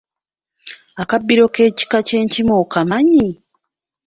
[1.01, 3.27] Akabbiro k’ekika ky’enkima okamanyi?